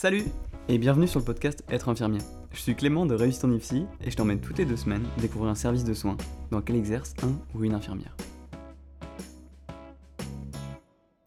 [0.00, 0.24] Salut
[0.70, 2.22] et bienvenue sur le podcast Être infirmier.
[2.52, 5.50] Je suis Clément de Réussite en IFSI et je t'emmène toutes les deux semaines découvrir
[5.50, 6.16] un service de soins
[6.50, 8.16] dans lequel exerce un ou une infirmière.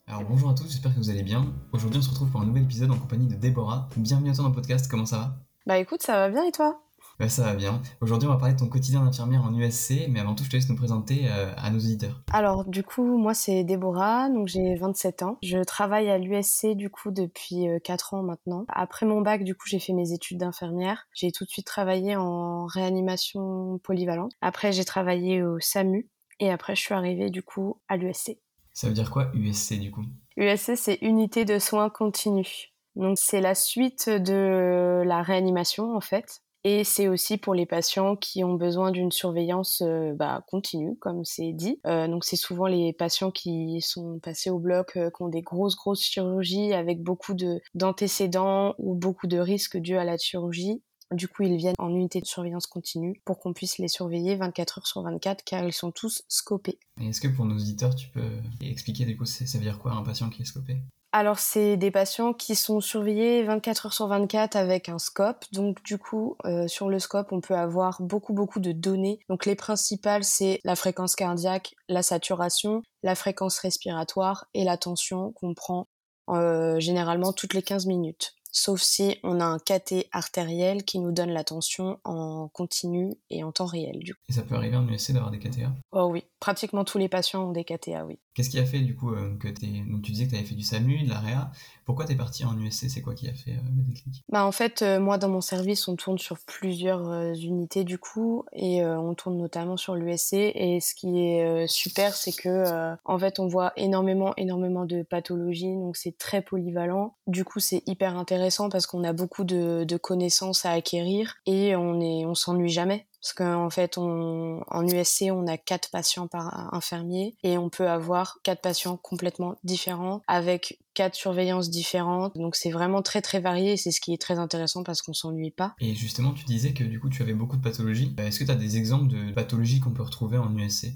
[0.08, 1.54] Alors bonjour à tous, j'espère que vous allez bien.
[1.72, 3.90] Aujourd'hui on se retrouve pour un nouvel épisode en compagnie de Déborah.
[3.96, 5.38] Bienvenue à toi dans le podcast, comment ça va?
[5.68, 6.82] Bah écoute, ça va bien et toi?
[7.20, 7.82] Bah, ça va bien.
[8.02, 10.56] Aujourd'hui, on va parler de ton quotidien d'infirmière en USC, mais avant tout, je te
[10.56, 12.22] laisse nous présenter euh, à nos auditeurs.
[12.32, 15.38] Alors, du coup, moi, c'est Déborah, donc j'ai 27 ans.
[15.44, 18.66] Je travaille à l'USC, du coup, depuis 4 euh, ans maintenant.
[18.68, 21.08] Après mon bac, du coup, j'ai fait mes études d'infirmière.
[21.14, 24.32] J'ai tout de suite travaillé en réanimation polyvalente.
[24.42, 26.10] Après, j'ai travaillé au SAMU,
[26.40, 28.38] et après, je suis arrivée, du coup, à l'USC.
[28.74, 30.04] Ça veut dire quoi, USC, du coup?
[30.36, 32.70] USC, c'est Unité de soins continus.
[32.96, 36.42] Donc, c'est la suite de la réanimation, en fait.
[36.66, 41.26] Et c'est aussi pour les patients qui ont besoin d'une surveillance euh, bah, continue, comme
[41.26, 41.82] c'est dit.
[41.86, 45.42] Euh, donc c'est souvent les patients qui sont passés au bloc, euh, qui ont des
[45.42, 50.82] grosses grosses chirurgies avec beaucoup de d'antécédents ou beaucoup de risques dus à la chirurgie.
[51.12, 54.80] Du coup, ils viennent en unité de surveillance continue pour qu'on puisse les surveiller 24
[54.80, 56.80] heures sur 24 car ils sont tous scopés.
[57.02, 60.02] est-ce que pour nos auditeurs, tu peux expliquer du coup ça veut dire quoi un
[60.02, 60.78] patient qui est scopé?
[61.16, 65.46] Alors, c'est des patients qui sont surveillés 24 heures sur 24 avec un scope.
[65.52, 69.20] Donc, du coup, euh, sur le scope, on peut avoir beaucoup, beaucoup de données.
[69.30, 75.34] Donc, les principales, c'est la fréquence cardiaque, la saturation, la fréquence respiratoire et la tension
[75.34, 75.86] qu'on prend
[76.30, 81.12] euh, généralement toutes les 15 minutes sauf si on a un cathé artériel qui nous
[81.12, 84.00] donne la tension en continu et en temps réel.
[84.00, 84.22] Du coup.
[84.30, 87.50] Et ça peut arriver en USC d'avoir des KTA Oh oui, pratiquement tous les patients
[87.50, 88.20] ont des KTA, oui.
[88.34, 90.64] Qu'est-ce qui a fait du coup euh, que tu disais que tu avais fait du
[90.64, 91.52] SAMU, de l'AREA.
[91.86, 94.24] Pourquoi tu es parti en USC C'est quoi qui a fait euh, le déclic?
[94.30, 98.46] Bah en fait, euh, moi dans mon service, on tourne sur plusieurs unités du coup
[98.54, 103.40] et on tourne notamment sur l'USC et ce qui est super, c'est que en fait,
[103.40, 107.16] on voit énormément énormément de pathologies, donc c'est très polyvalent.
[107.28, 111.76] Du coup, c'est hyper intéressant parce qu'on a beaucoup de, de connaissances à acquérir et
[111.76, 116.28] on est on s'ennuie jamais parce qu'en fait, on, en USC, on a quatre patients
[116.28, 122.36] par infirmier et on peut avoir quatre patients complètement différents avec quatre surveillances différentes.
[122.36, 125.14] Donc c'est vraiment très très varié et c'est ce qui est très intéressant parce qu'on
[125.14, 125.74] s'ennuie pas.
[125.80, 128.14] Et justement, tu disais que du coup, tu avais beaucoup de pathologies.
[128.18, 130.88] Est-ce que tu as des exemples de pathologies qu'on peut retrouver en USC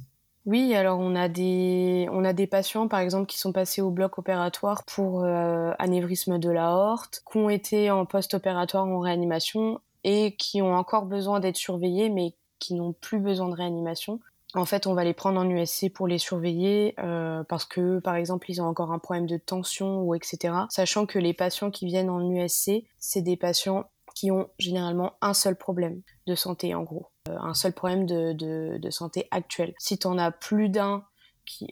[0.47, 3.91] oui, alors on a des on a des patients par exemple qui sont passés au
[3.91, 9.81] bloc opératoire pour euh, anévrisme de la horte, qui ont été en post-opératoire en réanimation
[10.09, 14.21] et qui ont encore besoin d'être surveillés, mais qui n'ont plus besoin de réanimation.
[14.53, 18.15] En fait, on va les prendre en USC pour les surveiller euh, parce que, par
[18.15, 20.53] exemple, ils ont encore un problème de tension ou etc.
[20.69, 25.33] Sachant que les patients qui viennent en USC, c'est des patients qui ont généralement un
[25.33, 29.73] seul problème de santé, en gros, euh, un seul problème de, de, de santé actuel.
[29.77, 31.03] Si tu en as plus d'un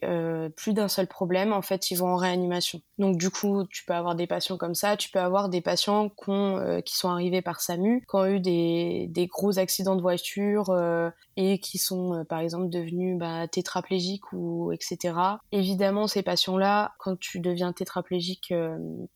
[0.03, 2.81] euh, plus d'un seul problème, en fait, ils vont en réanimation.
[2.97, 6.09] Donc du coup, tu peux avoir des patients comme ça, tu peux avoir des patients
[6.09, 10.69] qui, euh, qui sont arrivés par SAMU, qui ont eu des, gros accidents de voiture
[10.69, 15.15] euh, et qui sont, par exemple, devenus bah, tétraplégiques ou etc.
[15.51, 18.53] Évidemment, ces patients-là, quand tu deviens tétraplégique,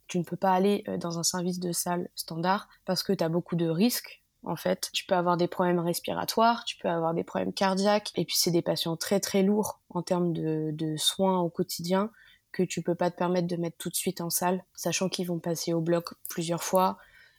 [0.08, 3.30] tu ne peux pas aller dans un service de salle standard parce que tu as
[3.30, 4.90] beaucoup de risques en fait.
[4.94, 8.52] Tu peux avoir des problèmes respiratoires, tu peux avoir des problèmes cardiaques, et puis c'est
[8.52, 12.12] des patients très très lourds en termes de, de, soins au quotidien
[12.52, 15.28] que tu peux pas te permettre de mettre tout de suite en salle, sachant qu'ils
[15.28, 16.98] vont passer au bloc plusieurs fois,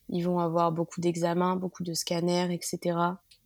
[0.08, 2.96] ils vont avoir beaucoup d'examens, beaucoup de scanners, etc.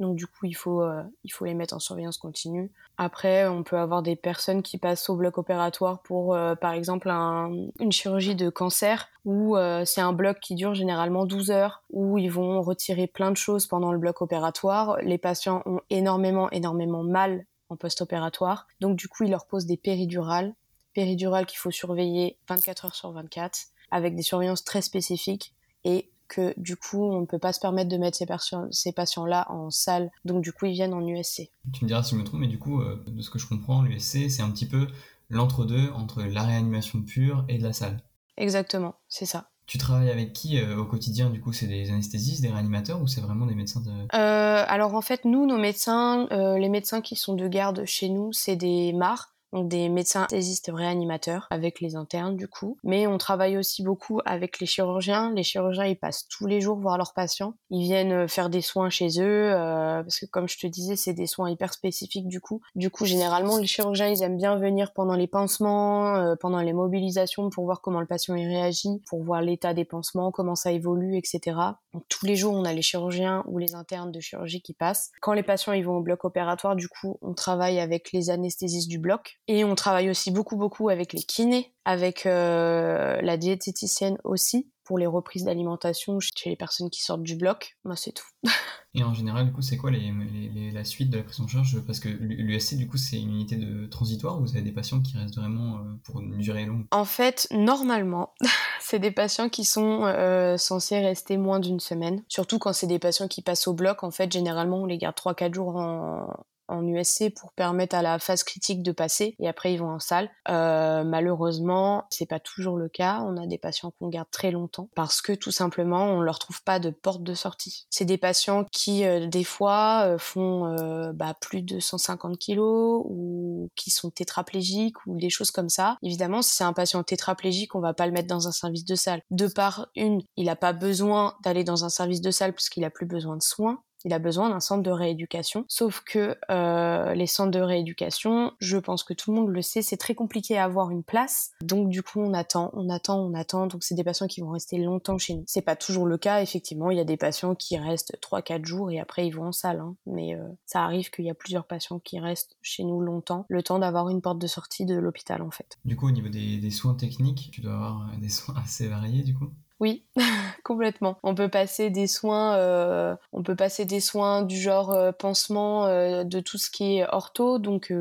[0.01, 2.73] Donc du coup, il faut, euh, il faut les mettre en surveillance continue.
[2.97, 7.09] Après, on peut avoir des personnes qui passent au bloc opératoire pour, euh, par exemple,
[7.09, 12.19] une chirurgie de cancer, où euh, c'est un bloc qui dure généralement 12 heures, où
[12.19, 14.99] ils vont retirer plein de choses pendant le bloc opératoire.
[15.03, 18.67] Les patients ont énormément, énormément mal en post-opératoire.
[18.81, 20.55] Donc du coup, ils leur posent des péridurales.
[20.93, 23.59] Péridurales qu'il faut surveiller 24 heures sur 24,
[23.91, 25.55] avec des surveillances très spécifiques.
[25.85, 28.27] Et que du coup on ne peut pas se permettre de mettre ces,
[28.71, 31.51] ces patients-là en salle, donc du coup ils viennent en USC.
[31.73, 33.47] Tu me diras si je me trompe, mais du coup euh, de ce que je
[33.47, 34.89] comprends, l'USC c'est un petit peu
[35.29, 38.03] l'entre-deux entre la réanimation pure et de la salle.
[38.37, 39.51] Exactement, c'est ça.
[39.67, 43.07] Tu travailles avec qui euh, au quotidien Du coup, c'est des anesthésistes, des réanimateurs ou
[43.07, 43.91] c'est vraiment des médecins de...
[43.91, 48.33] Euh, alors en fait, nous, nos médecins, les médecins qui sont de garde chez nous,
[48.33, 52.77] c'est des MAR, des médecins anesthésistes réanimateurs avec les internes du coup.
[52.83, 55.33] Mais on travaille aussi beaucoup avec les chirurgiens.
[55.35, 57.55] Les chirurgiens, ils passent tous les jours voir leurs patients.
[57.71, 60.97] Ils viennent euh, faire des soins chez eux euh, parce que comme je te disais,
[60.97, 62.61] c'est des soins hyper spécifiques du coup.
[62.75, 66.73] Du coup, généralement, les chirurgiens, ils aiment bien venir pendant les pansements, euh, pendant les
[66.73, 70.73] mobilisations pour voir comment le patient y réagit, pour voir l'état des pansements, comment ça
[70.73, 71.57] évolue, etc.
[71.93, 75.11] Donc tous les jours, on a les chirurgiens ou les internes de chirurgie qui passent.
[75.21, 78.89] Quand les patients ils vont au bloc opératoire, du coup, on travaille avec les anesthésistes
[78.89, 84.19] du bloc et on travaille aussi beaucoup, beaucoup avec les kinés, avec euh, la diététicienne
[84.25, 84.71] aussi.
[84.85, 87.79] pour les reprises d'alimentation chez les personnes qui sortent du bloc.
[87.85, 88.27] Moi, c'est tout.
[88.95, 91.81] Et en général, du coup, c'est quoi les, la suite de la prise en charge?
[91.87, 95.01] Parce que l'USC, du coup, c'est une unité de transitoire ou vous avez des patients
[95.01, 96.87] qui restent vraiment euh, pour une durée longue?
[96.91, 98.35] En fait, normalement,
[98.81, 102.23] c'est des patients qui sont euh, censés rester moins d'une semaine.
[102.29, 104.05] Surtout quand c'est des patients qui passent au bloc.
[104.05, 106.29] En fait, généralement, on les garde 3-4 jours en,
[106.69, 109.99] en USC pour permettre à la phase critique de passer et après ils vont en
[109.99, 110.31] salle.
[110.49, 113.23] Euh, malheureusement, c'est pas toujours le cas.
[113.27, 116.63] On a des patients qu'on garde très longtemps parce que tout simplement on leur trouve
[116.63, 117.87] pas de porte de sortie.
[117.91, 123.03] C'est des patients qui euh, des fois euh, font euh, bah, plus de 150 kilos
[123.07, 125.97] ou qui sont tétraplégiques ou des choses comme ça.
[126.03, 128.95] Évidemment, si c'est un patient tétraplégique, on va pas le mettre dans un service de
[128.95, 129.23] salle.
[129.31, 132.85] De part une, il a pas besoin d'aller dans un service de salle parce qu'il
[132.85, 135.65] a plus besoin de soins il a besoin d'un centre de rééducation.
[135.69, 139.83] Sauf que euh, les centres de rééducation, je pense que tout le monde le sait,
[139.83, 141.53] c'est très compliqué à avoir une place.
[141.63, 143.67] Donc du coup, on attend, on attend, on attend.
[143.67, 145.45] Donc c'est des patients qui vont rester longtemps chez nous.
[145.47, 146.91] C'est pas toujours le cas, effectivement.
[146.91, 149.81] Il y a des patients qui restent 3-4 jours et après ils vont en salle.
[149.81, 149.97] Hein.
[150.07, 153.63] Mais euh, ça arrive qu'il y a plusieurs patients qui restent chez nous longtemps, le
[153.63, 155.79] temps d'avoir une porte de sortie de l'hôpital en fait.
[155.85, 159.23] Du coup, au niveau des, des soins techniques, tu dois avoir des soins assez variés
[159.23, 159.49] du coup?
[159.85, 160.03] Oui,
[160.65, 161.19] complètement.
[161.23, 165.85] On peut passer des soins, euh, on peut passer des soins du genre euh, pansement
[165.85, 167.93] euh, de tout ce qui est ortho, donc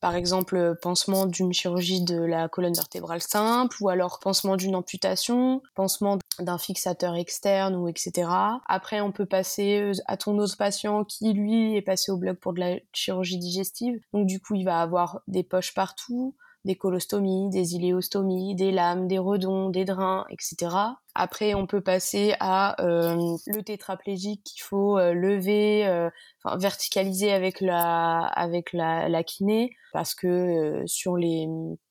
[0.00, 5.62] par exemple pansement d'une chirurgie de la colonne vertébrale simple, ou alors pansement d'une amputation,
[5.76, 8.28] pansement d'un fixateur externe ou etc.
[8.66, 12.52] Après, on peut passer à ton autre patient qui lui est passé au bloc pour
[12.52, 16.34] de la chirurgie digestive, donc du coup il va avoir des poches partout
[16.64, 20.74] des colostomies, des iléostomies, des lames, des redons, des drains, etc.
[21.14, 26.10] Après, on peut passer à euh, le tétraplégique qu'il faut euh, lever, euh,
[26.42, 31.48] enfin, verticaliser avec la avec la, la kiné, parce que sur les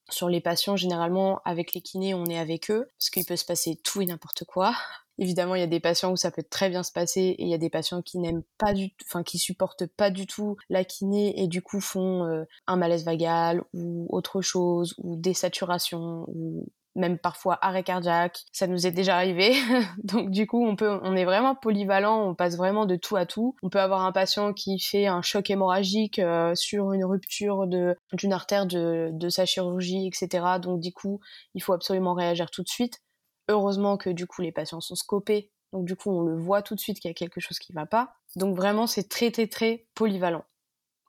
[0.09, 3.45] sur les patients, généralement, avec les kinés, on est avec eux, parce qu'il peut se
[3.45, 4.73] passer tout et n'importe quoi.
[5.19, 7.49] Évidemment, il y a des patients où ça peut très bien se passer et il
[7.49, 10.83] y a des patients qui n'aiment pas du enfin qui supportent pas du tout la
[10.83, 16.67] kiné et du coup font euh, un malaise vagal ou autre chose ou saturation ou
[16.97, 18.43] même parfois arrêt cardiaque.
[18.51, 19.53] Ça nous est déjà arrivé.
[20.03, 23.25] Donc du coup, on peut, on est vraiment polyvalent, on passe vraiment de tout à
[23.25, 23.55] tout.
[23.63, 27.95] On peut avoir un patient qui fait un choc hémorragique euh, sur une rupture de
[28.13, 30.45] d'une artère de, de sa chirurgie, etc.
[30.61, 31.19] Donc du coup,
[31.53, 33.01] il faut absolument réagir tout de suite.
[33.47, 36.75] Heureusement que du coup les patients sont scopés, donc du coup on le voit tout
[36.75, 38.15] de suite qu'il y a quelque chose qui va pas.
[38.35, 40.45] Donc vraiment c'est très très très polyvalent.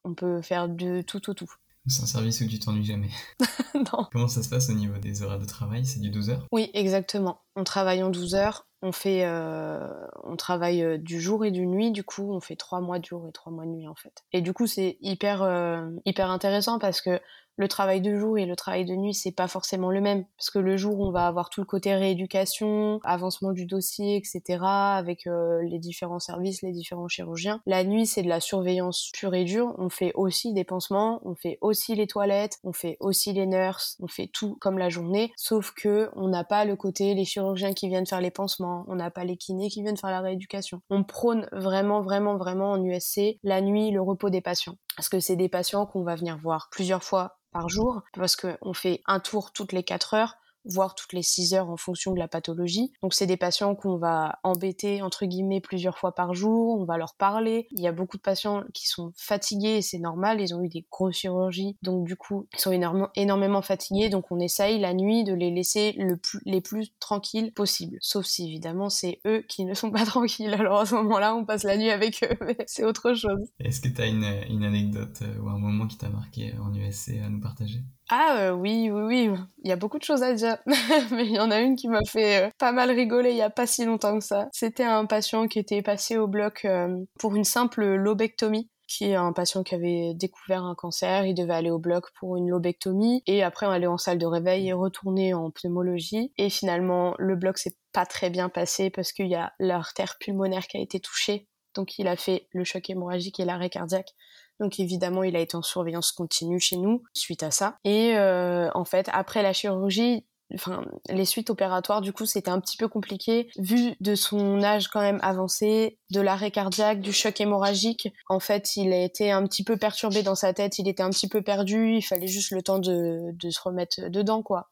[0.04, 1.52] On peut faire de tout tout tout.
[1.88, 3.08] C'est un service où tu t'ennuies jamais.
[3.74, 4.06] non.
[4.12, 5.86] Comment ça se passe au niveau des horaires de travail?
[5.86, 6.46] C'est du 12 heures?
[6.52, 7.40] Oui, exactement.
[7.56, 8.66] On travaille en 12 heures.
[8.82, 9.88] On fait, euh,
[10.22, 11.90] on travaille euh, du jour et du nuit.
[11.90, 14.22] Du coup, on fait trois mois de jour et trois mois de nuit en fait.
[14.32, 17.20] Et du coup, c'est hyper, euh, hyper intéressant parce que
[17.58, 20.24] le travail de jour et le travail de nuit, c'est pas forcément le même.
[20.36, 24.60] Parce que le jour, on va avoir tout le côté rééducation, avancement du dossier, etc.,
[24.62, 27.60] avec euh, les différents services, les différents chirurgiens.
[27.66, 29.74] La nuit, c'est de la surveillance pure et dure.
[29.78, 33.96] On fait aussi des pansements, on fait aussi les toilettes, on fait aussi les nurses,
[34.00, 35.32] on fait tout comme la journée.
[35.36, 38.94] Sauf que on n'a pas le côté les chirurgiens qui viennent faire les pansements, on
[38.94, 40.80] n'a pas les kinés qui viennent faire la rééducation.
[40.90, 44.76] On prône vraiment, vraiment, vraiment en USC la nuit, le repos des patients.
[44.98, 48.74] Parce que c'est des patients qu'on va venir voir plusieurs fois par jour, parce qu'on
[48.74, 52.18] fait un tour toutes les 4 heures voire toutes les 6 heures en fonction de
[52.18, 52.92] la pathologie.
[53.02, 56.96] Donc c'est des patients qu'on va embêter entre guillemets plusieurs fois par jour, on va
[56.96, 57.66] leur parler.
[57.70, 60.68] Il y a beaucoup de patients qui sont fatigués et c'est normal, ils ont eu
[60.68, 64.94] des grosses chirurgies, donc du coup ils sont énormément, énormément fatigués, donc on essaye la
[64.94, 67.98] nuit de les laisser le plus, les plus tranquilles possible.
[68.00, 71.44] Sauf si évidemment c'est eux qui ne sont pas tranquilles, alors à ce moment-là on
[71.44, 73.48] passe la nuit avec eux, mais c'est autre chose.
[73.60, 76.72] Est-ce que tu as une, une anecdote euh, ou un moment qui t'a marqué en
[76.74, 77.82] USC à nous partager?
[78.10, 80.56] Ah euh, oui, oui, oui, il y a beaucoup de choses à dire,
[81.10, 83.42] mais il y en a une qui m'a fait euh, pas mal rigoler il y
[83.42, 84.48] a pas si longtemps que ça.
[84.52, 89.14] C'était un patient qui était passé au bloc euh, pour une simple lobectomie qui est
[89.14, 93.22] un patient qui avait découvert un cancer, il devait aller au bloc pour une lobectomie
[93.26, 96.32] et après aller en salle de réveil et retourner en pneumologie.
[96.38, 100.66] Et finalement le bloc s'est pas très bien passé parce qu'il y a l'artère pulmonaire
[100.66, 101.46] qui a été touchée.
[101.74, 104.14] Donc il a fait le choc hémorragique et l'arrêt cardiaque
[104.60, 107.76] donc évidemment, il a été en surveillance continue chez nous suite à ça.
[107.84, 110.24] Et euh, en fait, après la chirurgie,
[110.54, 113.50] enfin les suites opératoires du coup c'était un petit peu compliqué.
[113.58, 118.76] Vu de son âge quand même avancé de l'arrêt cardiaque du choc hémorragique en fait
[118.76, 120.78] il a été un petit peu perturbé dans sa tête.
[120.78, 121.96] Il était un petit peu perdu.
[121.96, 124.70] Il fallait juste le temps de, de se remettre dedans quoi.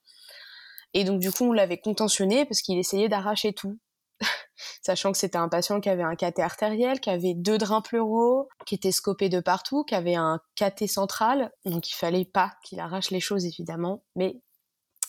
[0.95, 3.79] Et donc du coup on l'avait contentionné parce qu'il essayait d'arracher tout
[4.83, 8.49] sachant que c'était un patient qui avait un cathé artériel, qui avait deux drains pleuraux,
[8.67, 12.81] qui était scopé de partout, qui avait un cathé central, donc il fallait pas qu'il
[12.81, 14.41] arrache les choses évidemment, mais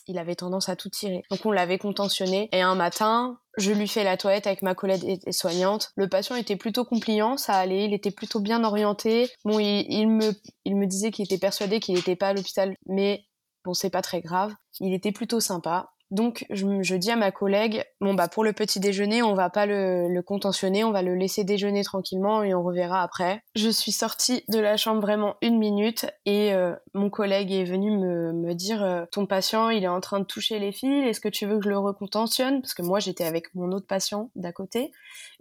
[0.08, 1.24] il avait tendance à tout tirer.
[1.30, 5.20] Donc on l'avait contentionné et un matin, je lui fais la toilette avec ma collègue
[5.32, 5.92] soignante.
[5.96, 9.30] Le patient était plutôt compliant, ça allait, il était plutôt bien orienté.
[9.44, 10.32] Bon, il, me,
[10.66, 13.25] il me disait qu'il était persuadé qu'il n'était pas à l'hôpital, mais
[13.66, 14.54] bon, c'est pas très grave.
[14.80, 15.89] Il était plutôt sympa.
[16.10, 19.66] Donc je, dis à ma collègue, bon bah pour le petit déjeuner, on va pas
[19.66, 23.44] le, contentionner, on va le laisser déjeuner tranquillement et on reverra après.
[23.56, 27.92] Je suis sortie de la chambre vraiment une minute et euh, mon collègue est venu
[27.92, 31.30] me, dire, euh, ton patient il est en train de toucher les fils, est-ce que
[31.30, 32.62] tu veux que je le recontentionne?
[32.62, 34.92] Parce que moi j'étais avec mon autre patient d'à côté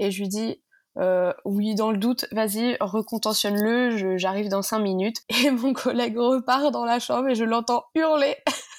[0.00, 0.60] et je lui dis,
[0.98, 5.18] euh, oui, dans le doute, vas-y, recontentionne-le, j'arrive dans cinq minutes.
[5.28, 8.36] Et mon collègue repart dans la chambre et je l'entends hurler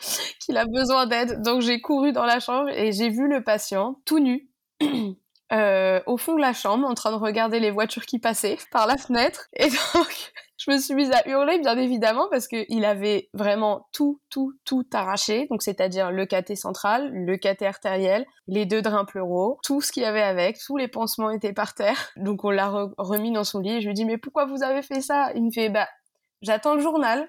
[0.40, 1.42] qu'il a besoin d'aide.
[1.42, 4.48] Donc j'ai couru dans la chambre et j'ai vu le patient tout nu.
[5.52, 8.86] Euh, au fond de la chambre, en train de regarder les voitures qui passaient par
[8.86, 9.48] la fenêtre.
[9.54, 14.20] Et donc, je me suis mise à hurler, bien évidemment, parce qu'il avait vraiment tout,
[14.30, 15.48] tout, tout arraché.
[15.50, 20.04] Donc, c'est-à-dire le caté central, le caté artériel, les deux drains pleuraux, tout ce qu'il
[20.04, 22.10] y avait avec, tous les pansements étaient par terre.
[22.14, 24.82] Donc, on l'a remis dans son lit et je lui dis, mais pourquoi vous avez
[24.82, 25.32] fait ça?
[25.34, 25.88] Il me fait, bah,
[26.42, 27.28] j'attends le journal.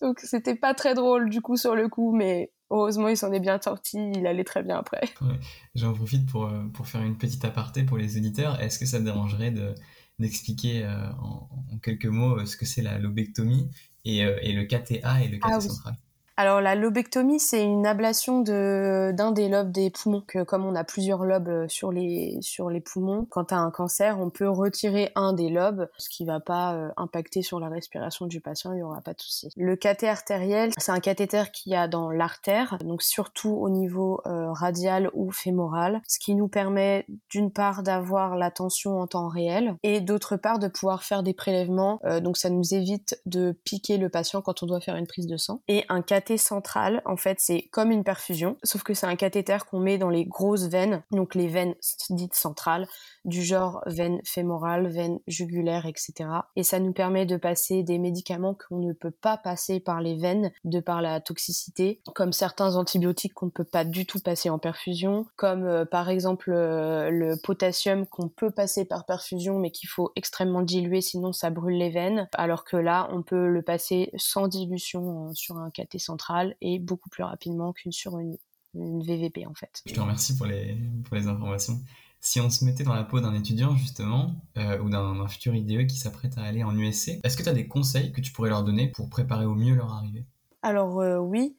[0.00, 3.40] Donc c'était pas très drôle du coup sur le coup, mais heureusement il s'en est
[3.40, 5.08] bien sorti, il allait très bien après.
[5.74, 8.60] J'en profite pour, euh, pour faire une petite aparté pour les auditeurs.
[8.60, 9.74] Est-ce que ça te dérangerait de,
[10.18, 11.48] d'expliquer euh, en,
[11.82, 13.70] quelques mots euh, ce que c'est la lobectomie
[14.04, 15.94] et, et le KTA et le KT ah central?
[16.38, 20.22] Alors la lobectomie, c'est une ablation de d'un des lobes des poumons.
[20.24, 23.72] Que comme on a plusieurs lobes euh, sur les sur les poumons, quand tu un
[23.72, 27.68] cancer, on peut retirer un des lobes, ce qui va pas euh, impacter sur la
[27.68, 29.48] respiration du patient, il y aura pas de souci.
[29.56, 34.52] Le cathéter artériel, c'est un cathéter qui a dans l'artère, donc surtout au niveau euh,
[34.52, 39.74] radial ou fémoral, ce qui nous permet d'une part d'avoir la tension en temps réel
[39.82, 41.98] et d'autre part de pouvoir faire des prélèvements.
[42.22, 45.36] donc ça nous évite de piquer le patient quand on doit faire une prise de
[45.36, 45.62] sang.
[45.66, 46.00] Et un
[46.36, 50.10] centrale, en fait, c'est comme une perfusion, sauf que c'est un cathéter qu'on met dans
[50.10, 51.74] les grosses veines, donc les veines
[52.10, 52.86] dites centrales,
[53.24, 56.28] du genre veine fémorale, veine jugulaire, etc.
[56.56, 60.16] Et ça nous permet de passer des médicaments qu'on ne peut pas passer par les
[60.16, 64.50] veines de par la toxicité, comme certains antibiotiques qu'on ne peut pas du tout passer
[64.50, 69.70] en perfusion, comme euh, par exemple euh, le potassium qu'on peut passer par perfusion mais
[69.70, 73.62] qu'il faut extrêmement diluer sinon ça brûle les veines, alors que là on peut le
[73.62, 76.17] passer sans dilution sur un cathé central
[76.60, 78.36] et beaucoup plus rapidement qu'une sur une,
[78.74, 79.82] VVP en fait.
[79.86, 81.80] Je te remercie pour les, pour les informations.
[82.20, 85.86] Si on se mettait dans la peau d'un étudiant, justement, euh, ou d'un futur IDE
[85.86, 88.50] qui s'apprête à aller en USC, est-ce que tu as des conseils que tu pourrais
[88.50, 90.26] leur donner pour préparer au mieux leur arrivée?
[90.62, 91.56] Alors euh, oui,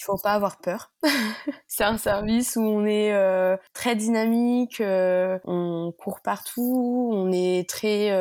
[0.00, 0.90] il faut pas avoir peur.
[1.68, 8.12] c'est un service où on est euh, très dynamique, on court partout, on est très,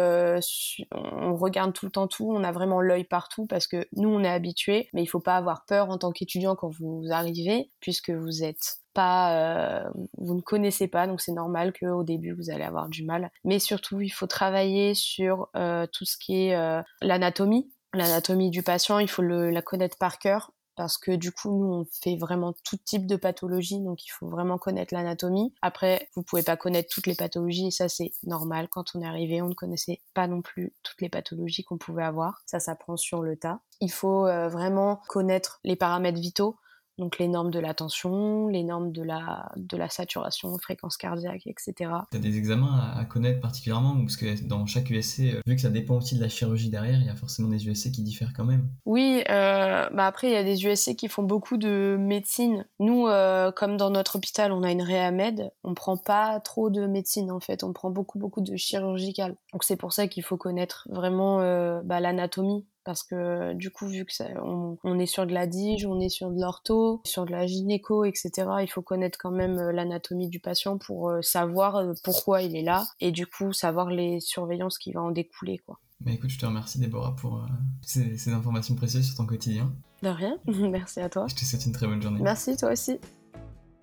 [0.92, 4.24] on regarde tout le temps tout, on a vraiment l'œil partout parce que nous on
[4.24, 8.12] est habitués, mais il faut pas avoir peur en tant qu'étudiant quand vous arrivez, puisque
[8.12, 12.64] vous êtes pas, euh, vous ne connaissez pas, donc c'est normal qu'au début vous allez
[12.64, 13.32] avoir du mal.
[13.44, 18.64] Mais surtout, il faut travailler sur euh, tout ce qui est euh, l'anatomie, l'anatomie du
[18.64, 19.00] patient.
[19.00, 22.78] Il faut la connaître par cœur parce que du coup, nous, on fait vraiment tout
[22.78, 25.54] type de pathologie, donc il faut vraiment connaître l'anatomie.
[25.62, 28.70] Après, vous pouvez pas connaître toutes les pathologies, et ça, c'est normal.
[28.72, 32.06] Quand on est arrivé, on ne connaissait pas non plus toutes les pathologies qu'on pouvait
[32.06, 32.42] avoir.
[32.46, 33.60] Ça s'apprend sur le tas.
[33.82, 36.56] Il faut vraiment connaître les paramètres vitaux
[37.00, 41.48] donc les normes de la tension, les normes de la, de la saturation, fréquence cardiaque,
[41.48, 41.92] etc.
[42.12, 45.62] Tu as des examens à, connaître particulièrement Parce que dans chaque USC, euh, vu que
[45.62, 48.34] ça dépend aussi de la chirurgie derrière, il y a forcément des USC qui diffèrent
[48.36, 48.68] quand même.
[48.86, 52.66] Oui, euh, bah après il y a des USC qui font beaucoup de médecine.
[52.80, 56.86] Nous, euh, comme dans notre hôpital, on a une réamed, on prend pas trop de
[56.86, 59.36] médecine en fait, on prend beaucoup beaucoup de chirurgical.
[59.54, 61.38] Donc c'est pour ça qu'il faut connaître vraiment
[61.84, 65.86] bah, l'anatomie parce que du coup vu que ça, on, est sur de la dige,
[65.86, 68.32] on est sur de l'ortho, sur de la gynéco, etc.
[68.62, 72.56] Il faut connaître quand même euh, l'anatomie du patient pour euh, savoir euh, pourquoi il
[72.56, 75.78] est là et du coup savoir les surveillances qui vont en découler quoi.
[76.00, 77.46] Bah écoute, je te remercie Déborah pour
[77.84, 79.72] ces, ces, informations précieuses sur ton quotidien.
[80.02, 81.28] De rien, merci à toi.
[81.30, 82.20] Je te souhaite une très bonne journée.
[82.24, 82.98] Merci toi aussi.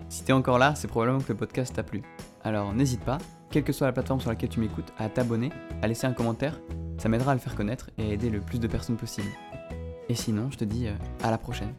[0.08, 2.02] Si t'es encore là, c'est probablement que le podcast t'a plu.
[2.42, 3.18] Alors n'hésite pas,
[3.52, 6.58] quelle que soit la plateforme sur laquelle tu m'écoutes, à t'abonner, à laisser un commentaire
[6.98, 9.28] ça m'aidera à le faire connaître et à aider le plus de personnes possible.
[10.08, 11.74] Et sinon, je te dis euh, à la prochaine.